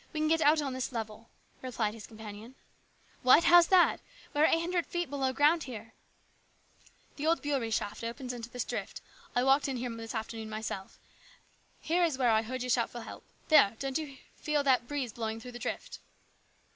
"We 0.12 0.18
can 0.18 0.26
get 0.26 0.40
out 0.40 0.60
on 0.60 0.72
this 0.72 0.90
level," 0.90 1.30
replied 1.62 1.94
his 1.94 2.08
com 2.08 2.18
panion. 2.18 2.54
"What! 3.22 3.44
How's 3.44 3.68
that? 3.68 4.00
We 4.34 4.40
are 4.40 4.44
eight 4.44 4.58
hundred 4.58 4.84
feet 4.84 5.08
below 5.08 5.32
ground 5.32 5.62
here."" 5.70 5.92
The 7.16 7.24
old 7.28 7.40
Beury 7.40 7.70
shaft 7.72 8.02
opens 8.02 8.32
into 8.32 8.50
this 8.50 8.64
drift. 8.64 9.00
I 9.36 9.44
walked 9.44 9.68
in 9.68 9.76
here 9.76 9.94
this 9.94 10.12
afternoon 10.12 10.50
myself. 10.50 10.98
Here 11.78 12.02
is 12.02 12.18
where 12.18 12.32
I 12.32 12.42
heard 12.42 12.64
you 12.64 12.68
shout 12.68 12.90
for 12.90 13.02
help. 13.02 13.22
There! 13.46 13.76
Don't 13.78 13.96
you 13.96 14.16
feel 14.34 14.64
that 14.64 14.88
breeze 14.88 15.12
blowing 15.12 15.38
through 15.38 15.52
the 15.52 15.60
drift 15.60 16.00